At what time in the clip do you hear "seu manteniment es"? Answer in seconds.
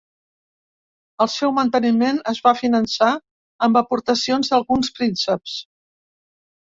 1.33-2.41